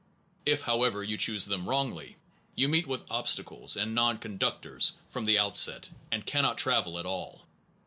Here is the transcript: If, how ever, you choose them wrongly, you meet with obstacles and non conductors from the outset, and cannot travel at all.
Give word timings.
If, 0.47 0.63
how 0.63 0.81
ever, 0.81 1.03
you 1.03 1.15
choose 1.15 1.45
them 1.45 1.69
wrongly, 1.69 2.17
you 2.55 2.67
meet 2.67 2.87
with 2.87 3.05
obstacles 3.11 3.77
and 3.77 3.93
non 3.93 4.17
conductors 4.17 4.93
from 5.09 5.25
the 5.25 5.37
outset, 5.37 5.89
and 6.11 6.25
cannot 6.25 6.57
travel 6.57 6.97
at 6.97 7.05
all. 7.05 7.45